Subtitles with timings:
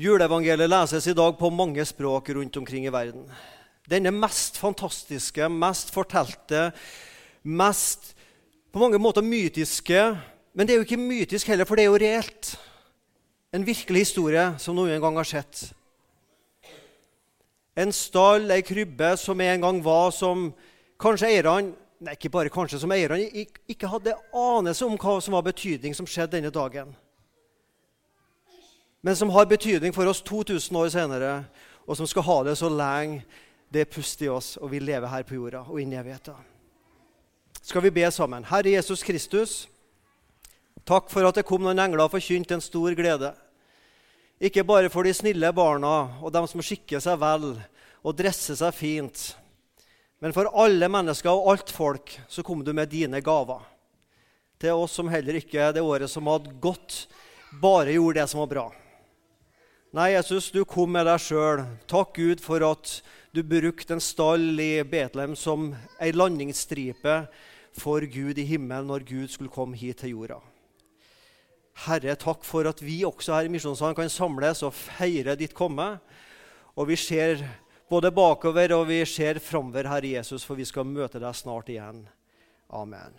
[0.00, 3.26] Juleevangeliet leses i dag på mange språk rundt omkring i verden.
[3.84, 6.70] Denne mest fantastiske, mest fortelte,
[7.44, 8.14] mest
[8.72, 10.16] på mange måter mytiske
[10.52, 12.56] Men det er jo ikke mytisk heller, for det er jo reelt.
[13.54, 15.60] En virkelig historie som noen gang har sett.
[17.78, 20.48] En stall, ei krybbe, som en gang var som
[20.98, 23.28] kanskje eierne Nei, ikke bare kanskje, som eierne
[23.68, 26.94] ikke hadde anelse om hva som var betydning som skjedde denne dagen
[29.00, 31.32] men som har betydning for oss 2000 år senere,
[31.86, 33.22] og som skal ha det så lenge
[33.70, 36.34] det er pust i oss, og vi lever her på jorda og inn i evigheten.
[37.62, 38.44] Skal vi be sammen?
[38.48, 39.68] Herre Jesus Kristus,
[40.84, 43.30] takk for at det kom noen engler og forkynte en stor glede.
[44.40, 47.52] Ikke bare for de snille barna og dem som skikker seg vel
[48.00, 49.24] og dresser seg fint,
[50.20, 53.62] men for alle mennesker og alt folk så kom du med dine gaver.
[54.60, 57.06] Til oss som heller ikke det året som hadde gått,
[57.62, 58.66] bare gjorde det som var bra.
[59.90, 61.64] Nei, Jesus, du kom med deg sjøl.
[61.90, 62.92] Takk, Gud, for at
[63.34, 67.16] du brukte en stall i Betlehem som ei landingsstripe
[67.74, 70.36] for Gud i himmelen når Gud skulle komme hit til jorda.
[71.88, 75.88] Herre, takk for at vi også her i Misjonssalen kan samles og feire ditt komme.
[76.78, 77.42] Og vi ser
[77.90, 82.04] både bakover og vi ser framover, Herre Jesus, for vi skal møte deg snart igjen.
[82.70, 83.18] Amen.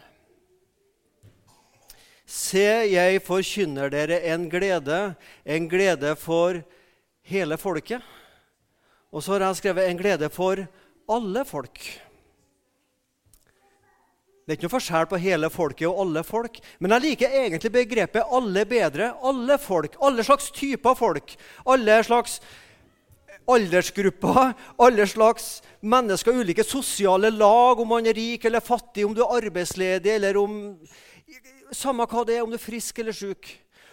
[2.32, 5.00] Se, jeg forkynner dere en glede,
[5.44, 6.62] en glede for
[7.28, 8.00] hele folket.
[9.12, 10.62] Og så har jeg skrevet en glede for
[11.12, 11.82] alle folk.
[14.42, 16.56] Det er ikke noe forskjell på hele folket og alle folk.
[16.80, 19.12] Men jeg liker egentlig begrepet 'alle' bedre.
[19.24, 21.36] Alle folk, alle slags typer folk.
[21.68, 22.40] Alle slags
[23.48, 29.22] aldersgrupper, alle slags mennesker, ulike sosiale lag, om man er rik eller fattig, om du
[29.22, 30.78] er arbeidsledig eller om
[31.72, 33.50] samme hva det er, om du er frisk eller syk.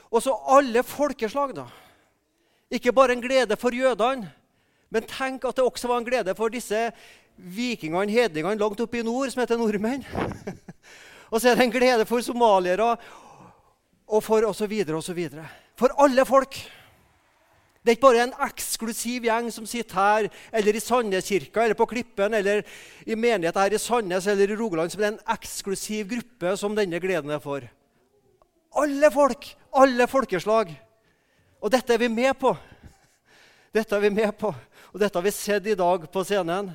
[0.08, 1.66] Og så alle folkeslag, da.
[2.72, 4.28] Ikke bare en glede for jødene,
[4.90, 6.88] men tenk at det også var en glede for disse
[7.36, 10.04] vikingene, hedningene langt oppe i nord, som heter nordmenn.
[11.32, 12.96] og så er det en glede for somaliere
[14.08, 14.74] og for osv.
[14.96, 15.20] osv.
[15.76, 16.58] For alle folk.
[17.88, 20.26] Det er ikke bare en eksklusiv gjeng som sitter her
[20.58, 22.60] eller i Sandneskirka eller på Klippen eller
[23.08, 27.00] i menigheten her i Sandnes eller i Rogaland, som er en eksklusiv gruppe som denne
[27.00, 27.64] gleden er for.
[28.76, 30.74] Alle folk, alle folkeslag.
[31.64, 32.52] Og dette er vi med på.
[33.72, 34.52] Dette er vi med på,
[34.92, 36.68] og dette har vi sett i dag på scenen.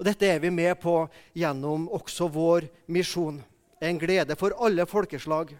[0.00, 3.38] Og dette er vi med på gjennom også vår misjon.
[3.78, 5.54] En glede for alle folkeslag.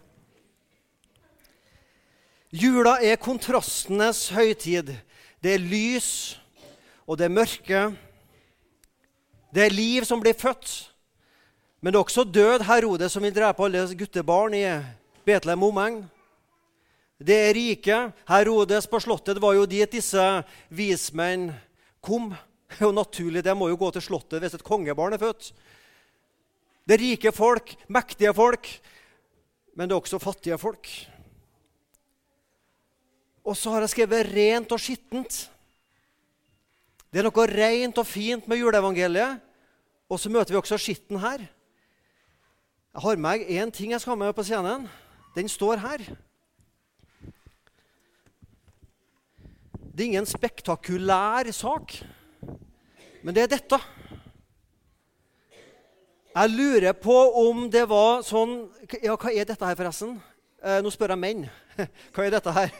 [2.51, 4.89] Jula er kontrastenes høytid.
[5.39, 6.35] Det er lys,
[7.07, 7.83] og det er mørke.
[9.55, 10.73] Det er liv som blir født.
[11.79, 14.65] Men det er også død Herodes som vil drepe alle guttebarn i
[15.23, 16.01] Betlehem omegn.
[17.23, 17.99] Det er rike.
[18.27, 20.25] Herodes på slottet var jo dit disse
[20.67, 21.53] vismenn
[22.03, 22.33] kom.
[22.67, 25.53] Det er jo naturlig, det må jo gå til slottet hvis et kongebarn er født.
[26.83, 28.67] Det er rike folk, mektige folk,
[29.75, 30.91] men det er også fattige folk.
[33.45, 35.49] Og så har jeg skrevet 'rent og skittent'.
[37.11, 39.39] Det er noe rent og fint med juleevangeliet.
[40.09, 41.39] Og så møter vi også skitten her.
[42.91, 44.89] Jeg har med meg én ting jeg skal ha med på scenen.
[45.35, 46.03] Den står her.
[49.91, 52.03] Det er ingen spektakulær sak,
[53.23, 53.79] men det er dette.
[56.35, 58.69] Jeg lurer på om det var sånn
[59.03, 60.15] Ja, hva er dette her, forresten?
[60.63, 61.45] Eh, nå spør jeg menn.
[62.13, 62.71] Hva er dette her?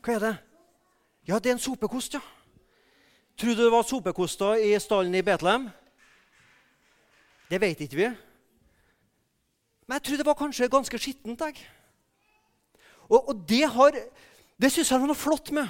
[0.00, 0.36] Hva er det?
[1.28, 2.22] Ja, det er en sopekost, ja.
[3.36, 5.68] Tror du det var sopekoster i stallen i Betlehem?
[7.50, 8.08] Det vet ikke vi.
[9.86, 11.40] Men jeg tror det var kanskje ganske skittent.
[11.40, 11.56] Jeg.
[13.08, 13.96] Og, og det har,
[14.60, 15.68] det syns jeg er noe flott med.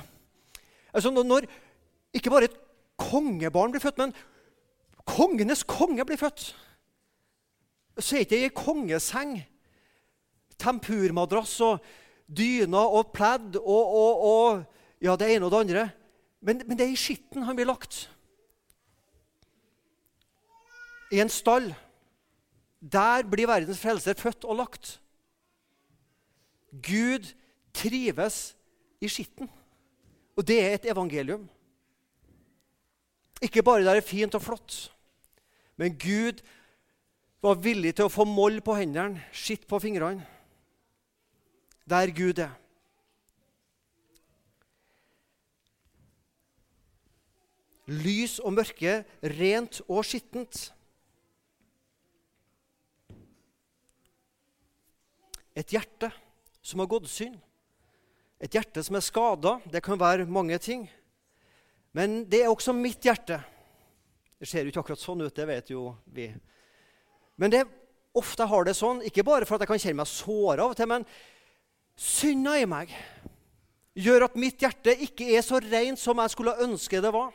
[0.92, 1.46] Altså når
[2.14, 2.58] ikke bare et
[3.00, 4.14] kongebarn blir født, men
[5.06, 6.50] kongenes konge blir født,
[7.98, 9.38] så er det ikke ei kongeseng,
[10.60, 11.80] tempurmadrass og
[12.30, 14.62] dyner og pledd og, og, og,
[15.02, 15.84] ja, det ene og det andre.
[16.40, 18.06] Men, men det er i skitten han blir lagt.
[21.10, 21.72] I en stall.
[22.80, 24.94] Der blir verdens frelser født og lagt.
[26.70, 27.26] Gud
[27.74, 28.54] trives
[29.02, 29.50] i skitten.
[30.38, 31.48] Og det er et evangelium.
[33.42, 34.74] Ikke bare det er fint og flott,
[35.80, 36.42] men Gud
[37.40, 40.26] var villig til å få moll på hendene, skitt på fingrene
[41.90, 42.56] der Gud er.
[47.90, 49.00] Lys og mørke,
[49.34, 50.68] rent og skittent.
[55.58, 56.12] Et hjerte
[56.62, 57.10] som har gått.
[58.40, 59.58] Et hjerte som er skada.
[59.66, 60.86] Det kan være mange ting.
[61.92, 63.40] Men det er også mitt hjerte.
[64.38, 66.30] Det ser jo ikke akkurat sånn ut, det vet jo vi.
[67.36, 67.64] Men det,
[68.16, 70.78] ofte har det sånn, ikke bare for at jeg kan kjenne meg såra av og
[70.78, 71.04] til, men
[71.98, 72.92] synda i meg
[74.00, 77.32] gjør at mitt hjerte ikke er så rent som jeg skulle ønske det var,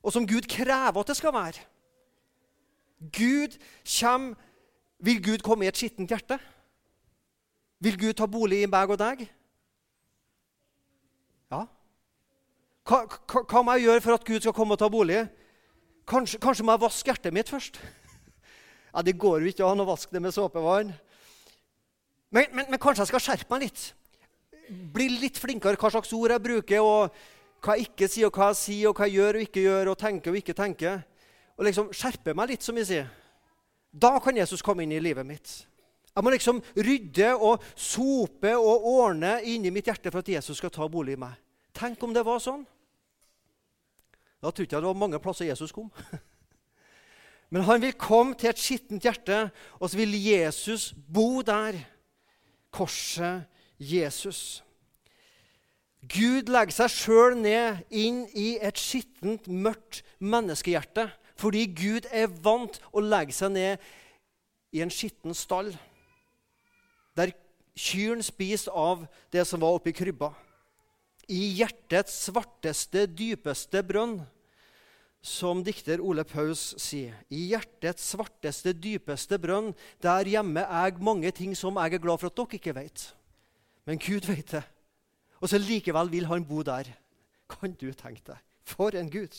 [0.00, 1.66] og som Gud krever at det skal være.
[3.00, 3.56] Gud
[4.00, 4.34] kommer,
[5.00, 6.36] Vil Gud komme i et skittent hjerte?
[7.80, 9.22] Vil Gud ta bolig i meg og deg?
[11.48, 11.62] Ja.
[12.84, 15.22] Hva, hva, må jeg gjøre for at Gud skal komme og ta bolig?
[16.04, 17.80] Kanskje, kanskje må jeg vaske hjertet mitt først?
[18.90, 20.88] Ja, Det går jo ikke an å vaske det med såpevann.
[22.30, 23.84] Men, men, men kanskje jeg skal skjerpe meg litt?
[24.94, 27.22] Bli litt flinkere hva slags ord jeg bruker, og
[27.60, 29.90] hva jeg ikke sier, og hva jeg sier, og hva jeg gjør og ikke gjør,
[29.92, 31.00] og tenker og ikke tenker
[31.60, 33.08] og liksom skjerpe meg litt, som vi sier,
[33.92, 35.50] da kan Jesus komme inn i livet mitt.
[36.10, 40.72] Jeg må liksom rydde og sope og ordne inni mitt hjerte for at Jesus skal
[40.72, 41.36] ta bolig i meg.
[41.76, 42.64] Tenk om det var sånn.
[44.40, 45.90] Da tror ikke jeg det var mange plasser Jesus kom.
[47.52, 49.42] Men han vil komme til et skittent hjerte,
[49.76, 51.76] og så vil Jesus bo der.
[52.74, 53.46] Korset
[53.80, 54.62] Jesus.
[56.00, 62.76] Gud legger seg sjøl ned inn i et skittent, mørkt menneskehjerte fordi Gud er vant
[62.92, 63.84] å legge seg ned
[64.76, 65.70] i en skitten stall,
[67.16, 67.32] der
[67.72, 70.34] kyrne spiser av det som var oppi krybba.
[71.32, 74.18] I hjertets svarteste, dypeste brønn,
[75.20, 77.14] som dikter Ole Paus sier.
[77.28, 82.30] I hjertets svarteste, dypeste brønn, der gjemmer jeg mange ting som jeg er glad for
[82.30, 83.04] at dere ikke vet.
[83.88, 84.64] Men Gud vet det.
[85.40, 86.88] Og så likevel vil han bo der.
[87.50, 88.40] Kan du tenke deg?
[88.64, 89.34] For en Gud!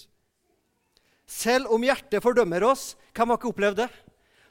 [1.32, 3.90] Selv om hjertet fordømmer oss, hvem har ikke opplevd det?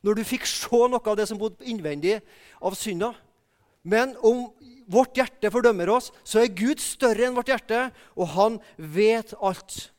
[0.00, 2.16] Når du fikk se noe av det som bodde innvendig
[2.64, 3.12] av synda.
[3.84, 4.46] Men om
[4.90, 9.90] vårt hjerte fordømmer oss, så er Gud større enn vårt hjerte, og han vet alt.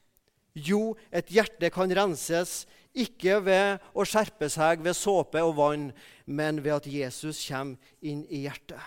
[0.56, 5.92] Jo, et hjerte kan renses ikke ved å skjerpe seg ved såpe og vann,
[6.28, 8.82] men ved at Jesus kommer inn i hjertet.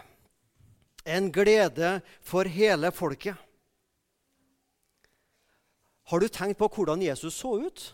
[1.05, 3.37] En glede for hele folket.
[6.08, 7.87] Har du tenkt på hvordan Jesus så ut?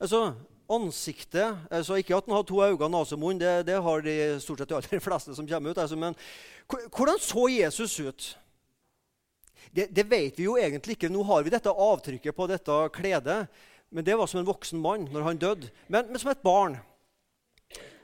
[0.00, 0.32] Altså,
[0.72, 4.14] Ansiktet altså Ikke at han har to øyne, nese og munn, det, det, har de
[4.40, 5.78] stort sett de aller fleste som kommer ut.
[5.78, 6.16] Altså, men
[6.68, 8.28] hvordan så Jesus ut?
[9.70, 11.10] Det, det, vet vi jo egentlig ikke.
[11.12, 13.44] Nå har vi dette avtrykket på dette kledet.
[13.92, 15.68] Men det var som en voksen mann når han døde.
[15.86, 16.78] Men, men som et barn.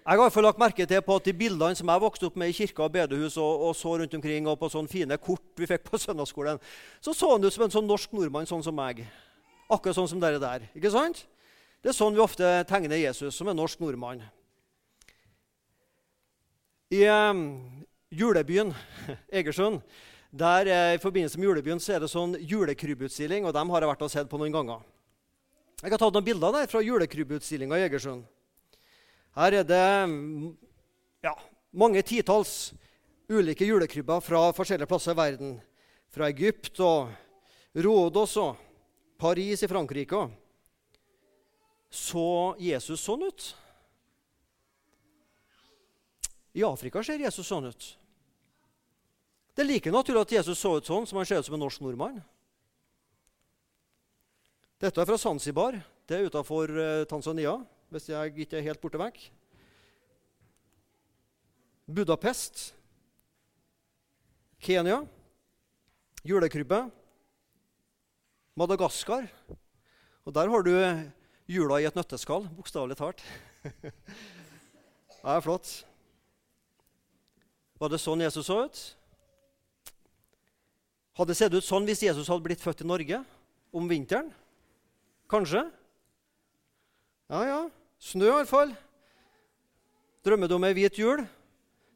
[0.08, 2.48] Jeg har i lagt merke til på at de bildene som jeg vokste opp med
[2.48, 5.68] i kirka og bedehus, og, og, så rundt omkring, og på sånne fine kort vi
[5.68, 6.60] fikk på søndagsskolen,
[7.04, 9.02] så så han ut som en sånn norsk nordmann, sånn som meg.
[9.68, 10.64] Akkurat sånn som dere der.
[10.72, 11.26] Ikke sant?
[11.84, 14.24] Det er sånn vi ofte tegner Jesus, som en norsk nordmann.
[16.88, 17.44] I um,
[18.08, 18.72] julebyen
[19.40, 19.82] Egersund
[20.30, 23.90] der eh, I forbindelse med julebyen så er det sånn julekrybbutstilling, og dem har jeg
[23.92, 24.82] vært og sett på noen ganger.
[25.80, 28.26] Jeg har tatt noen bilder der fra julekrybbutstillinga i Egersund.
[29.38, 29.86] Her er det
[31.22, 31.32] ja,
[31.70, 32.72] mange titalls
[33.30, 35.54] ulike julekrybber fra forskjellige plasser i verden.
[36.10, 37.12] Fra Egypt og
[37.78, 38.56] Rådås og
[39.20, 40.26] Paris i Frankrike.
[41.88, 43.48] Så Jesus sånn ut?
[46.58, 47.88] I Afrika ser Jesus sånn ut.
[49.58, 51.64] Det er like naturlig at Jesus så ut sånn som han ser ut som en
[51.64, 52.20] norsk nordmann.
[54.78, 55.74] Dette er fra Zanzibar.
[56.06, 57.56] Det er utafor eh, Tanzania
[57.90, 59.16] hvis jeg ikke er helt borte vekk.
[61.90, 62.68] Budapest,
[64.62, 65.00] Kenya,
[66.22, 66.84] julekrybbe,
[68.54, 69.26] Madagaskar.
[70.22, 70.70] Og der har du
[71.50, 73.26] jula i et nøtteskall, bokstavelig talt.
[73.66, 75.74] det er flott.
[77.82, 78.84] Var det sånn Jesus så ut?
[81.18, 83.16] Hadde det sett ut sånn hvis Jesus hadde blitt født i Norge
[83.74, 84.28] om vinteren?
[85.30, 85.64] Kanskje?
[87.26, 87.58] Ja, ja.
[87.98, 88.70] Snø, iallfall.
[90.22, 91.24] Drømmer du om ei hvit jul?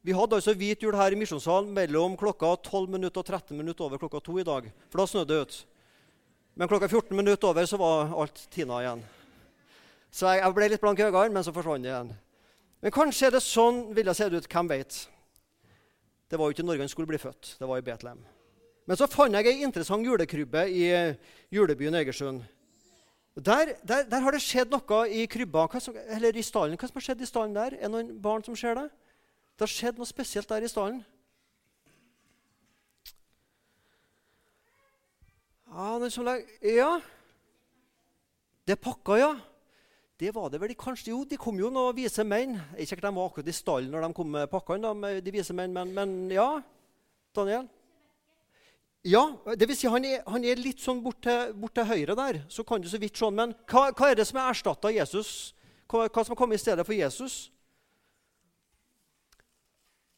[0.03, 3.87] Vi hadde altså hvit jul her i Misjonssalen mellom klokka 12 minutter og 13 minutter
[3.87, 4.67] over klokka 2 i dag.
[4.91, 5.61] For da snødde det ut.
[6.59, 9.07] Men klokka 14 minutter over så var alt tina igjen.
[10.11, 12.11] Så jeg, jeg ble litt blank i øynene, men så forsvant det igjen.
[12.83, 14.51] Men kanskje er det sånn ville det sett ut.
[14.51, 15.05] Hvem vet?
[16.27, 17.55] Det var jo ikke Norge han skulle bli født.
[17.63, 18.27] Det var i Betlehem.
[18.87, 20.89] Men så fant jeg ei interessant julekrybbe i
[21.55, 22.43] julebyen Egersund.
[23.37, 26.77] Der, der, der, har det skjedd noe i krybba, som, eller i stallen.
[26.77, 27.79] Hva som har skjedd i stallen der?
[27.79, 28.91] Er det noen barn som ser det?
[29.57, 31.01] Det har skjedd noe spesielt der i stallen.
[35.73, 35.97] Ja,
[36.69, 36.91] ja.
[38.67, 39.33] Det er pakka, ja.
[40.21, 42.59] Det var det vel kanskje Jo, de kom jo noen vise menn.
[42.77, 44.93] Ikke sikkert de var akkurat i stallen når de kom med pakkene,
[45.25, 46.51] de vise menn, men, men ja.
[47.33, 47.65] Daniel?
[49.03, 49.23] Ja,
[49.59, 52.39] det vil si han er, han er litt sånn bort til, bort til, høyre der.
[52.53, 53.35] Så kan du så vidt sånn.
[53.35, 55.55] Men hva, hva, er det som er erstatta Jesus?
[55.91, 57.49] Hva, hva, som har kommet i stedet for Jesus?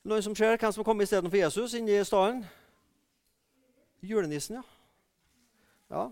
[0.04, 2.42] Noen som ser hvem som har kommet i stedet for Jesus inni staden?
[4.04, 4.66] Julenissen, ja.
[5.96, 6.04] ja.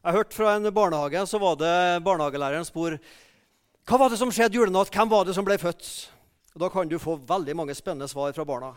[0.00, 2.96] Jeg hørte fra en barnehage så var det barnehagelæreren spor
[3.84, 4.88] hva var det som skjedde julenatt.
[4.88, 5.84] Hvem var det som ble født?
[6.56, 8.70] Da kan du få veldig mange spennende svar fra barna.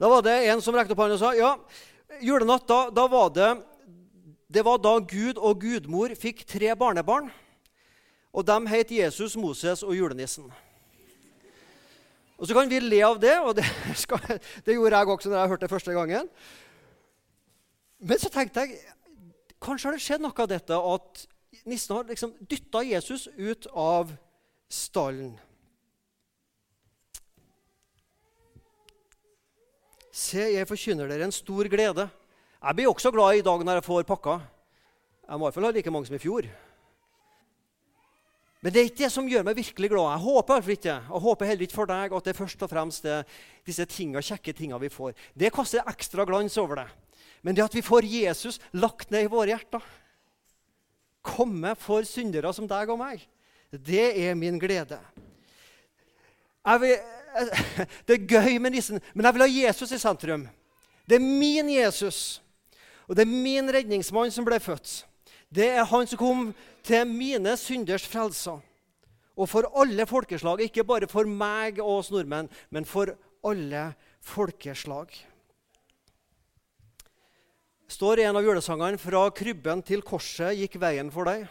[0.00, 1.52] Da var det en som rekte opp hånden og sa ja,
[2.18, 3.50] julenatt da, da var det
[4.50, 7.28] det var da Gud og gudmor fikk tre barnebarn.
[8.34, 10.48] Og de het Jesus, Moses og julenissen.
[12.38, 13.66] Og Så kan vi le av det, og det,
[14.02, 14.18] skal,
[14.66, 16.30] det gjorde jeg også når jeg hørte det første gangen.
[18.00, 18.80] Men så tenkte jeg
[19.60, 21.26] kanskje har det skjedd noe av dette at
[21.68, 24.14] nissen har liksom dytta Jesus ut av
[24.72, 25.34] stallen.
[30.10, 32.08] Se, jeg forkynner dere en stor glede.
[32.60, 34.40] Jeg blir også glad i dag når jeg får pakka.
[35.30, 36.48] Jeg må i hvert fall ha like mange som i fjor.
[38.60, 40.10] Men det er ikke det som gjør meg virkelig glad.
[40.10, 40.96] Jeg håper ikke.
[41.08, 43.22] og håper heller ikke for deg at det er først og fremst det,
[43.64, 45.14] disse tingene, kjekke tingene vi får.
[45.32, 46.88] Det kaster ekstra glans over det.
[47.42, 49.80] Men det at vi får Jesus lagt ned i våre hjerter,
[51.22, 53.22] komme for syndere som deg og meg,
[53.70, 54.98] det er min glede.
[56.66, 56.96] Jeg Vil,
[58.06, 60.48] det er gøy med nissen, men jeg vil ha Jesus i sentrum.
[61.08, 62.40] Det er min Jesus,
[63.08, 65.04] og det er min redningsmann som ble født.
[65.50, 66.42] Det er han som kom
[66.86, 68.60] til mine synders frelser.
[69.40, 73.14] Og for alle folkeslag, ikke bare for meg og oss nordmenn, men for
[73.46, 75.10] alle folkeslag.
[77.90, 81.48] står i en av julesangene 'Fra krybben til korset gikk veien for deg'.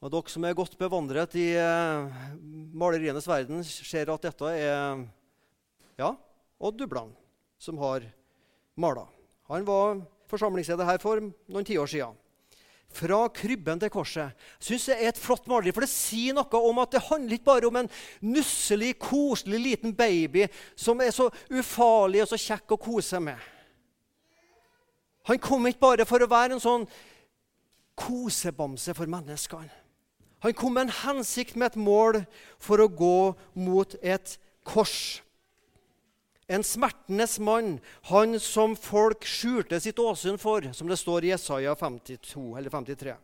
[0.00, 2.08] Og Dere som er godt bevandret i uh,
[2.72, 5.02] malerienes verden, ser at dette er
[6.00, 6.14] ja,
[6.56, 7.12] Odd Dubland
[7.60, 8.06] som har
[8.80, 9.04] mala.
[9.52, 12.16] Han var forsamlingsleder her for noen tiår siden.
[12.90, 14.32] Fra krybben til korset.
[14.58, 17.50] Synes jeg er et flott maleri, for Det sier noe om at det handler ikke
[17.50, 17.90] bare om en
[18.24, 23.38] nusselig, koselig liten baby som er så ufarlig og så kjekk å kose med.
[25.28, 26.88] Han kom ikke bare for å være en sånn
[28.00, 29.79] kosebamse for menneskene.
[30.40, 32.22] Han kom med en hensikt, med et mål,
[32.58, 35.20] for å gå mot et kors.
[36.50, 37.76] En smertenes mann,
[38.08, 43.14] han som folk skjulte sitt åsyn for, som det står i Jesaja 52, eller 53.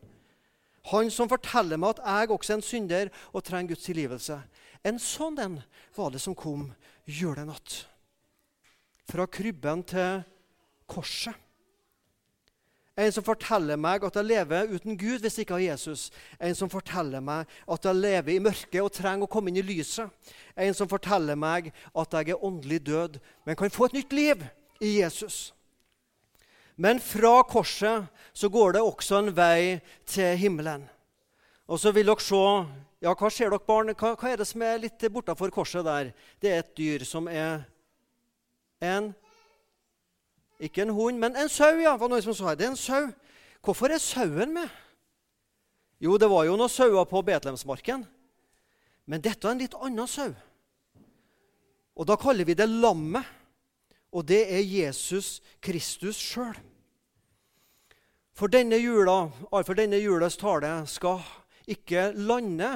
[0.92, 4.36] Han som forteller meg at jeg også er en synder og trenger Guds tilgivelse.
[4.86, 5.56] En sånn en
[5.96, 6.68] var det som kom
[7.08, 7.80] julenatt.
[9.10, 10.22] Fra krybben til
[10.86, 11.34] korset.
[12.96, 16.06] En som forteller meg at jeg lever uten Gud hvis jeg ikke har Jesus.
[16.40, 19.64] En som forteller meg at jeg lever i mørket og trenger å komme inn i
[19.66, 20.08] lyset.
[20.56, 24.46] En som forteller meg at jeg er åndelig død, men kan få et nytt liv
[24.80, 25.50] i Jesus.
[26.76, 29.76] Men fra korset så går det også en vei
[30.08, 30.88] til himmelen.
[31.68, 32.42] Og så vil dere se
[33.04, 33.92] ja, Hva ser dere, barn?
[33.92, 36.14] Hva, hva er det som er litt bortafor korset der?
[36.40, 37.66] Det er et dyr som er
[38.80, 39.12] en
[40.60, 41.96] ikke en hund, men en sau, ja.
[41.96, 42.54] var noen som sa.
[42.54, 43.08] Det er en sau.
[43.64, 44.68] Hvorfor er sauen med?
[46.00, 48.04] Jo, det var jo noen sauer på Betlehemsmarken.
[49.06, 50.30] Men dette er en litt annen sau.
[51.96, 53.24] Og da kaller vi det lammet.
[54.16, 56.56] Og det er Jesus Kristus sjøl.
[58.36, 61.22] For denne jula, for denne julas tale skal
[61.72, 62.68] ikke lande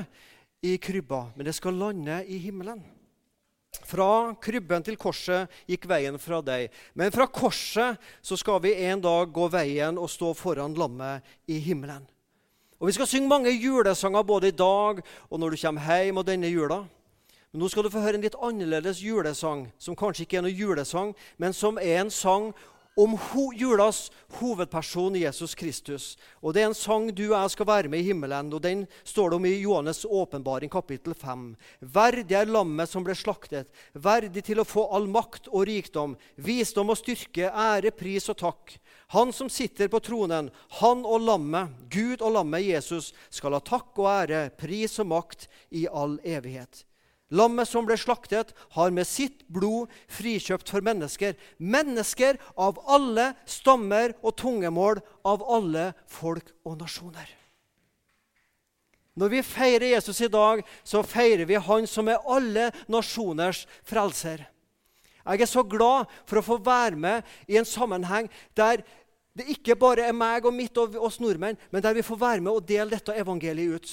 [0.64, 2.80] i krybba, men det skal lande i himmelen.
[3.70, 6.70] Fra krybben til korset gikk veien fra deg.
[6.98, 11.60] Men fra korset så skal vi en dag gå veien og stå foran lammet i
[11.62, 12.06] himmelen.
[12.80, 16.26] Og Vi skal synge mange julesanger både i dag og når du kommer hjem og
[16.26, 16.84] denne jula.
[17.52, 20.54] Men nå skal du få høre en litt annerledes julesang, som kanskje ikke er noen
[20.54, 22.52] julesang, men som er en sang
[22.98, 26.16] om ho julas hovedperson Jesus Kristus.
[26.42, 28.86] Og Det er en sang du og jeg skal være med i himmelen, og den
[29.04, 31.54] står det om i Johannes' åpenbaring, kapittel 5.
[31.80, 36.90] Verdig er lammet som ble slaktet, verdig til å få all makt og rikdom, visdom
[36.90, 38.76] og styrke, ære, pris og takk.
[39.14, 40.50] Han som sitter på tronen,
[40.82, 45.48] han og lammet, Gud og lammet Jesus, skal ha takk og ære, pris og makt
[45.70, 46.84] i all evighet.
[47.30, 51.36] Lammet som ble slaktet, har med sitt blod frikjøpt for mennesker.
[51.62, 57.28] Mennesker av alle stammer og tungemål, av alle folk og nasjoner.
[59.20, 64.46] Når vi feirer Jesus i dag, så feirer vi Han som er alle nasjoners frelser.
[65.20, 68.82] Jeg er så glad for å få være med i en sammenheng der
[69.36, 72.42] det ikke bare er meg og mitt og oss nordmenn, men der vi får være
[72.42, 73.92] med og dele dette evangeliet ut.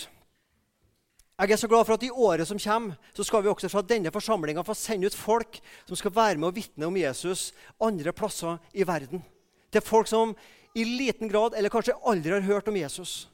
[1.38, 3.84] Jeg er så glad for at i året som kommer, så skal vi også fra
[3.86, 8.10] denne forsamlinga få sende ut folk som skal være med og vitne om Jesus andre
[8.12, 9.22] plasser i verden.
[9.70, 10.34] Til folk som
[10.74, 13.30] i liten grad eller kanskje aldri har hørt om Jesus.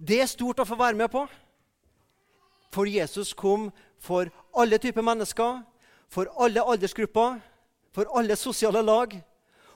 [0.00, 1.26] Det er stort å få være med på.
[2.72, 3.68] For Jesus kom
[4.00, 5.60] for alle typer mennesker,
[6.08, 7.42] for alle aldersgrupper,
[7.92, 9.20] for alle sosiale lag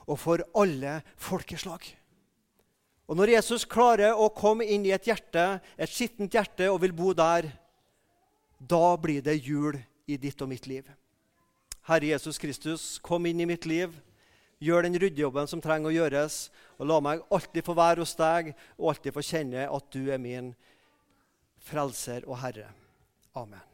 [0.07, 1.85] og for alle folkeslag.
[3.07, 6.95] Og Når Jesus klarer å komme inn i et hjerte, et skittent hjerte og vil
[6.95, 7.49] bo der,
[8.57, 9.75] da blir det jul
[10.07, 10.87] i ditt og mitt liv.
[11.83, 13.91] Herre Jesus Kristus, kom inn i mitt liv.
[14.63, 16.47] Gjør den ryddejobben som trenger å gjøres.
[16.79, 20.23] Og la meg alltid få være hos deg og alltid få kjenne at du er
[20.23, 20.53] min
[21.63, 22.71] frelser og herre.
[23.35, 23.59] Amen.